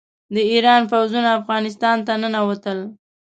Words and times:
د 0.33 0.35
ایران 0.53 0.81
پوځونه 0.91 1.29
افغانستان 1.39 1.97
ته 2.07 2.13
ننوتل. 2.21 2.79